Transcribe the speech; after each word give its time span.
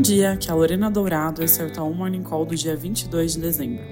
dia, 0.00 0.32
aqui 0.32 0.48
é 0.48 0.52
a 0.52 0.54
Lorena 0.54 0.90
Dourado, 0.90 1.44
esse 1.44 1.60
é 1.60 1.66
o 1.66 1.70
Tal 1.70 1.92
Morning 1.92 2.22
Call 2.22 2.46
do 2.46 2.54
dia 2.54 2.74
22 2.74 3.34
de 3.34 3.40
dezembro. 3.40 3.84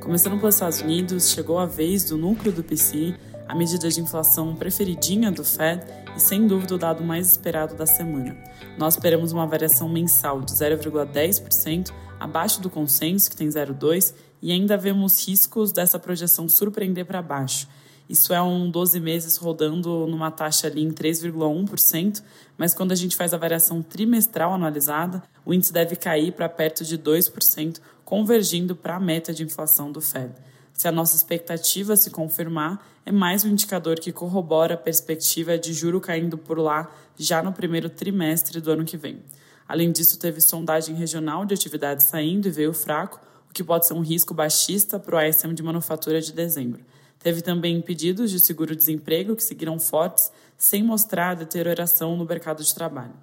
Começando 0.00 0.38
pelos 0.38 0.54
Estados 0.54 0.82
Unidos, 0.82 1.30
chegou 1.30 1.58
a 1.58 1.64
vez 1.64 2.04
do 2.04 2.18
núcleo 2.18 2.52
do 2.52 2.62
PCI, 2.62 3.16
a 3.48 3.54
medida 3.54 3.88
de 3.88 3.98
inflação 3.98 4.54
preferidinha 4.54 5.32
do 5.32 5.42
Fed 5.42 5.82
e 6.14 6.20
sem 6.20 6.46
dúvida 6.46 6.74
o 6.74 6.78
dado 6.78 7.02
mais 7.02 7.30
esperado 7.30 7.74
da 7.74 7.86
semana. 7.86 8.36
Nós 8.76 8.94
esperamos 8.94 9.32
uma 9.32 9.46
variação 9.46 9.88
mensal 9.88 10.42
de 10.42 10.52
0,10%, 10.52 11.90
abaixo 12.20 12.60
do 12.60 12.68
consenso, 12.68 13.30
que 13.30 13.36
tem 13.36 13.48
0,2%, 13.48 14.14
e 14.42 14.52
ainda 14.52 14.76
vemos 14.76 15.26
riscos 15.26 15.72
dessa 15.72 15.98
projeção 15.98 16.48
surpreender 16.48 17.06
para 17.06 17.22
baixo 17.22 17.66
isso 18.08 18.32
é 18.32 18.40
um 18.40 18.70
12 18.70 19.00
meses 19.00 19.36
rodando 19.36 20.06
numa 20.06 20.30
taxa 20.30 20.68
ali 20.68 20.82
em 20.82 20.90
3,1%, 20.90 22.22
mas 22.56 22.72
quando 22.72 22.92
a 22.92 22.94
gente 22.94 23.16
faz 23.16 23.34
a 23.34 23.36
variação 23.36 23.82
trimestral 23.82 24.54
analisada, 24.54 25.22
o 25.44 25.52
índice 25.52 25.72
deve 25.72 25.96
cair 25.96 26.32
para 26.32 26.48
perto 26.48 26.84
de 26.84 26.96
2%, 26.96 27.80
convergindo 28.04 28.76
para 28.76 28.96
a 28.96 29.00
meta 29.00 29.34
de 29.34 29.42
inflação 29.42 29.90
do 29.90 30.00
Fed. 30.00 30.32
Se 30.72 30.86
a 30.86 30.92
nossa 30.92 31.16
expectativa 31.16 31.96
se 31.96 32.10
confirmar, 32.10 32.86
é 33.04 33.10
mais 33.10 33.44
um 33.44 33.48
indicador 33.48 33.98
que 33.98 34.12
corrobora 34.12 34.74
a 34.74 34.76
perspectiva 34.78 35.58
de 35.58 35.72
juro 35.72 36.00
caindo 36.00 36.38
por 36.38 36.58
lá 36.58 36.90
já 37.16 37.42
no 37.42 37.52
primeiro 37.52 37.88
trimestre 37.88 38.60
do 38.60 38.70
ano 38.70 38.84
que 38.84 38.96
vem. 38.96 39.22
Além 39.66 39.90
disso, 39.90 40.18
teve 40.18 40.40
sondagem 40.40 40.94
regional 40.94 41.44
de 41.44 41.54
atividade 41.54 42.04
saindo 42.04 42.46
e 42.46 42.50
veio 42.50 42.72
fraco, 42.72 43.20
o 43.50 43.52
que 43.52 43.64
pode 43.64 43.86
ser 43.86 43.94
um 43.94 44.00
risco 44.00 44.32
baixista 44.32 44.98
para 44.98 45.16
o 45.16 45.20
ISM 45.20 45.54
de 45.54 45.62
manufatura 45.62 46.20
de 46.20 46.32
dezembro. 46.32 46.84
Teve 47.18 47.42
também 47.42 47.80
pedidos 47.80 48.30
de 48.30 48.40
seguro-desemprego 48.40 49.34
que 49.34 49.42
seguiram 49.42 49.78
fortes, 49.78 50.30
sem 50.56 50.82
mostrar 50.82 51.34
deterioração 51.34 52.16
no 52.16 52.24
mercado 52.24 52.62
de 52.62 52.74
trabalho. 52.74 53.14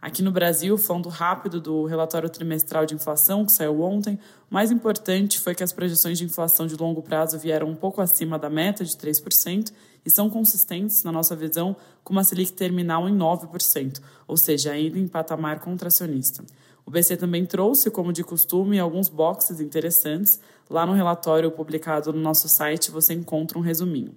Aqui 0.00 0.22
no 0.22 0.30
Brasil, 0.30 0.78
falando 0.78 1.08
rápido 1.08 1.60
do 1.60 1.84
relatório 1.84 2.30
trimestral 2.30 2.86
de 2.86 2.94
inflação 2.94 3.44
que 3.44 3.50
saiu 3.50 3.82
ontem, 3.82 4.16
o 4.48 4.54
mais 4.54 4.70
importante 4.70 5.40
foi 5.40 5.56
que 5.56 5.64
as 5.64 5.72
projeções 5.72 6.18
de 6.18 6.24
inflação 6.24 6.68
de 6.68 6.76
longo 6.76 7.02
prazo 7.02 7.36
vieram 7.36 7.68
um 7.68 7.74
pouco 7.74 8.00
acima 8.00 8.38
da 8.38 8.48
meta 8.48 8.84
de 8.84 8.92
3% 8.92 9.72
e 10.06 10.10
são 10.10 10.30
consistentes, 10.30 11.02
na 11.02 11.10
nossa 11.10 11.34
visão, 11.34 11.74
com 12.04 12.12
uma 12.12 12.22
Selic 12.22 12.52
terminal 12.52 13.08
em 13.08 13.16
9%, 13.16 14.00
ou 14.28 14.36
seja, 14.36 14.70
ainda 14.70 14.98
em 15.00 15.08
patamar 15.08 15.58
contracionista. 15.58 16.44
O 16.88 16.90
BC 16.90 17.18
também 17.18 17.44
trouxe, 17.44 17.90
como 17.90 18.14
de 18.14 18.24
costume, 18.24 18.78
alguns 18.78 19.10
boxes 19.10 19.60
interessantes. 19.60 20.40
Lá 20.70 20.86
no 20.86 20.94
relatório 20.94 21.50
publicado 21.50 22.14
no 22.14 22.18
nosso 22.18 22.48
site 22.48 22.90
você 22.90 23.12
encontra 23.12 23.58
um 23.58 23.60
resuminho. 23.60 24.14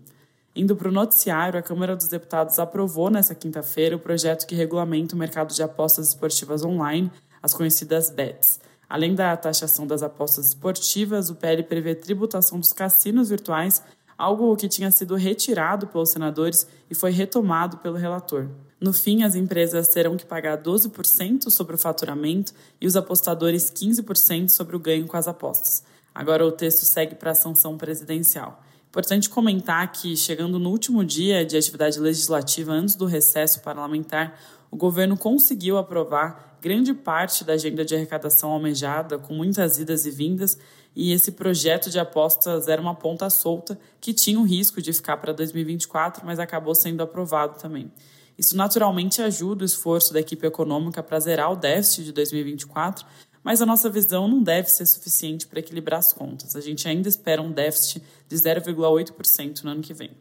Indo 0.55 0.73
para 0.73 0.87
o 0.87 0.91
noticiário, 0.91 1.59
a 1.59 1.61
Câmara 1.61 1.97
dos 1.97 2.07
Deputados 2.07 2.59
aprovou 2.59 3.09
nesta 3.09 3.35
quinta-feira 3.35 3.97
o 3.97 3.99
projeto 3.99 4.47
que 4.47 4.55
regulamenta 4.55 5.15
o 5.15 5.19
mercado 5.19 5.53
de 5.53 5.61
apostas 5.61 6.07
esportivas 6.07 6.63
online, 6.63 7.11
as 7.43 7.53
conhecidas 7.53 8.09
BETs. 8.09 8.61
Além 8.87 9.15
da 9.15 9.35
taxação 9.35 9.85
das 9.85 10.01
apostas 10.01 10.47
esportivas, 10.47 11.29
o 11.29 11.35
PL 11.35 11.63
prevê 11.63 11.93
tributação 11.93 12.57
dos 12.57 12.71
cassinos 12.71 13.31
virtuais 13.31 13.83
algo 14.21 14.55
que 14.55 14.69
tinha 14.69 14.91
sido 14.91 15.15
retirado 15.15 15.87
pelos 15.87 16.11
senadores 16.11 16.67
e 16.89 16.93
foi 16.93 17.09
retomado 17.09 17.77
pelo 17.77 17.97
relator. 17.97 18.47
No 18.79 18.93
fim, 18.93 19.23
as 19.23 19.33
empresas 19.33 19.87
terão 19.87 20.15
que 20.15 20.25
pagar 20.25 20.61
12% 20.61 21.49
sobre 21.49 21.73
o 21.73 21.77
faturamento 21.77 22.53
e 22.79 22.85
os 22.85 22.95
apostadores 22.95 23.71
15% 23.71 24.49
sobre 24.49 24.75
o 24.75 24.79
ganho 24.79 25.07
com 25.07 25.17
as 25.17 25.27
apostas. 25.27 25.83
Agora 26.13 26.45
o 26.45 26.51
texto 26.51 26.85
segue 26.85 27.15
para 27.15 27.31
a 27.31 27.35
sanção 27.35 27.77
presidencial. 27.77 28.61
Importante 28.89 29.29
comentar 29.29 29.91
que, 29.91 30.15
chegando 30.15 30.59
no 30.59 30.69
último 30.69 31.03
dia 31.03 31.43
de 31.43 31.57
atividade 31.57 31.99
legislativa 31.99 32.73
antes 32.73 32.93
do 32.93 33.05
recesso 33.05 33.61
parlamentar, 33.61 34.37
o 34.69 34.75
governo 34.75 35.17
conseguiu 35.17 35.77
aprovar 35.77 36.50
grande 36.61 36.93
parte 36.93 37.43
da 37.43 37.53
agenda 37.53 37.83
de 37.83 37.95
arrecadação 37.95 38.51
almejada, 38.51 39.17
com 39.17 39.33
muitas 39.33 39.79
idas 39.79 40.05
e 40.05 40.11
vindas, 40.11 40.59
e 40.95 41.11
esse 41.11 41.31
projeto 41.31 41.89
de 41.89 41.99
apostas 41.99 42.67
era 42.67 42.79
uma 42.79 42.93
ponta 42.93 43.29
solta 43.31 43.79
que 43.99 44.13
tinha 44.13 44.39
o 44.39 44.43
risco 44.43 44.79
de 44.79 44.93
ficar 44.93 45.17
para 45.17 45.33
2024, 45.33 46.23
mas 46.23 46.39
acabou 46.39 46.75
sendo 46.75 47.01
aprovado 47.01 47.59
também. 47.59 47.91
Isso 48.37 48.55
naturalmente 48.55 49.21
ajuda 49.21 49.63
o 49.63 49.65
esforço 49.65 50.13
da 50.13 50.19
equipe 50.19 50.45
econômica 50.45 51.01
para 51.01 51.19
zerar 51.19 51.51
o 51.51 51.55
déficit 51.55 52.05
de 52.05 52.11
2024, 52.11 53.05
mas 53.43 53.59
a 53.59 53.65
nossa 53.65 53.89
visão 53.89 54.27
não 54.27 54.43
deve 54.43 54.69
ser 54.69 54.85
suficiente 54.85 55.47
para 55.47 55.59
equilibrar 55.59 55.99
as 55.99 56.13
contas. 56.13 56.55
A 56.55 56.61
gente 56.61 56.87
ainda 56.87 57.09
espera 57.09 57.41
um 57.41 57.51
déficit 57.51 58.03
de 58.27 58.35
0,8% 58.35 59.63
no 59.63 59.71
ano 59.71 59.81
que 59.81 59.95
vem. 59.95 60.11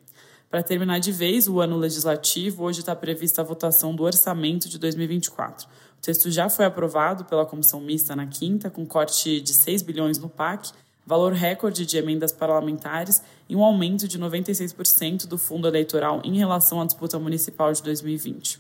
Para 0.51 0.65
terminar 0.65 0.99
de 0.99 1.13
vez 1.13 1.47
o 1.47 1.61
ano 1.61 1.77
legislativo, 1.77 2.65
hoje 2.65 2.81
está 2.81 2.97
prevista 2.97 3.41
a 3.41 3.45
votação 3.45 3.95
do 3.95 4.03
orçamento 4.03 4.69
de 4.69 4.79
2024. 4.81 5.69
O 6.01 6.03
texto 6.03 6.31
já 6.31 6.49
foi 6.49 6.65
aprovado 6.65 7.27
pela 7.27 7.45
comissão 7.45 7.79
mista 7.79 8.17
na 8.17 8.27
quinta, 8.27 8.71
com 8.71 8.87
corte 8.87 9.39
de 9.39 9.53
6 9.53 9.83
bilhões 9.83 10.17
no 10.17 10.31
PAC, 10.31 10.71
valor 11.05 11.35
recorde 11.35 11.85
de 11.85 11.99
emendas 11.99 12.33
parlamentares 12.33 13.23
e 13.47 13.55
um 13.55 13.63
aumento 13.63 14.09
de 14.09 14.19
96% 14.19 15.27
do 15.27 15.37
fundo 15.37 15.69
eleitoral 15.69 16.23
em 16.25 16.39
relação 16.39 16.81
à 16.81 16.87
disputa 16.87 17.19
municipal 17.19 17.71
de 17.71 17.83
2020. 17.83 18.59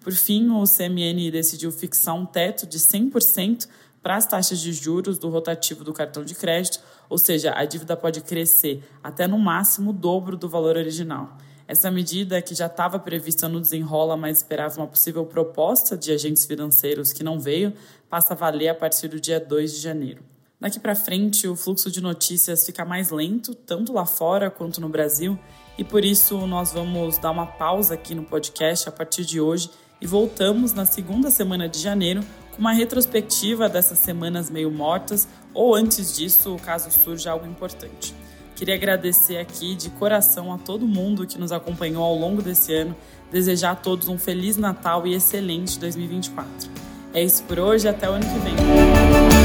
Por 0.00 0.12
fim, 0.12 0.50
o 0.50 0.64
CMN 0.64 1.30
decidiu 1.30 1.70
fixar 1.70 2.16
um 2.16 2.26
teto 2.26 2.66
de 2.66 2.80
100% 2.80 3.68
para 4.02 4.16
as 4.16 4.26
taxas 4.26 4.58
de 4.58 4.72
juros 4.72 5.20
do 5.20 5.28
rotativo 5.28 5.84
do 5.84 5.92
cartão 5.92 6.24
de 6.24 6.34
crédito, 6.34 6.80
ou 7.08 7.16
seja, 7.16 7.52
a 7.54 7.64
dívida 7.64 7.96
pode 7.96 8.22
crescer 8.22 8.82
até 9.04 9.28
no 9.28 9.38
máximo 9.38 9.90
o 9.90 9.92
dobro 9.92 10.36
do 10.36 10.48
valor 10.48 10.76
original. 10.76 11.38
Essa 11.66 11.90
medida, 11.90 12.42
que 12.42 12.54
já 12.54 12.66
estava 12.66 12.98
prevista 12.98 13.48
no 13.48 13.60
desenrola, 13.60 14.16
mas 14.16 14.38
esperava 14.38 14.80
uma 14.80 14.86
possível 14.86 15.24
proposta 15.24 15.96
de 15.96 16.12
agentes 16.12 16.44
financeiros 16.44 17.12
que 17.12 17.22
não 17.22 17.38
veio, 17.38 17.72
passa 18.10 18.34
a 18.34 18.36
valer 18.36 18.68
a 18.68 18.74
partir 18.74 19.08
do 19.08 19.20
dia 19.20 19.38
2 19.40 19.74
de 19.74 19.80
janeiro. 19.80 20.22
Daqui 20.60 20.78
para 20.78 20.94
frente, 20.94 21.48
o 21.48 21.56
fluxo 21.56 21.90
de 21.90 22.00
notícias 22.00 22.64
fica 22.64 22.84
mais 22.84 23.10
lento, 23.10 23.54
tanto 23.54 23.92
lá 23.92 24.06
fora 24.06 24.50
quanto 24.50 24.80
no 24.80 24.88
Brasil, 24.88 25.38
e 25.76 25.82
por 25.82 26.04
isso 26.04 26.46
nós 26.46 26.72
vamos 26.72 27.18
dar 27.18 27.30
uma 27.30 27.46
pausa 27.46 27.94
aqui 27.94 28.14
no 28.14 28.22
podcast 28.22 28.88
a 28.88 28.92
partir 28.92 29.24
de 29.24 29.40
hoje 29.40 29.70
e 30.00 30.06
voltamos 30.06 30.72
na 30.72 30.84
segunda 30.84 31.30
semana 31.30 31.68
de 31.68 31.78
janeiro 31.78 32.22
com 32.52 32.58
uma 32.58 32.72
retrospectiva 32.72 33.68
dessas 33.68 33.98
semanas 33.98 34.50
meio 34.50 34.70
mortas 34.70 35.26
ou 35.54 35.74
antes 35.74 36.16
disso, 36.16 36.56
caso 36.64 36.90
surja 36.90 37.30
algo 37.30 37.46
importante. 37.46 38.14
Queria 38.56 38.74
agradecer 38.74 39.38
aqui 39.38 39.74
de 39.74 39.90
coração 39.90 40.52
a 40.52 40.58
todo 40.58 40.86
mundo 40.86 41.26
que 41.26 41.38
nos 41.38 41.52
acompanhou 41.52 42.04
ao 42.04 42.14
longo 42.14 42.42
desse 42.42 42.72
ano, 42.74 42.94
desejar 43.30 43.72
a 43.72 43.76
todos 43.76 44.08
um 44.08 44.18
feliz 44.18 44.56
Natal 44.56 45.06
e 45.06 45.14
excelente 45.14 45.78
2024. 45.78 46.70
É 47.14 47.22
isso 47.22 47.42
por 47.44 47.58
hoje, 47.58 47.88
até 47.88 48.08
o 48.08 48.12
ano 48.12 48.24
que 48.24 48.38
vem. 48.38 49.41